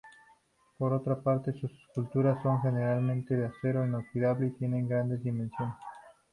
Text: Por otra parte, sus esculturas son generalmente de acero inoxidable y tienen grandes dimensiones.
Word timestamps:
Por 0.79 0.93
otra 0.93 1.21
parte, 1.21 1.53
sus 1.53 1.69
esculturas 1.79 2.41
son 2.41 2.59
generalmente 2.63 3.35
de 3.35 3.45
acero 3.45 3.85
inoxidable 3.85 4.47
y 4.47 4.51
tienen 4.57 4.87
grandes 4.89 5.23
dimensiones. 5.23 5.75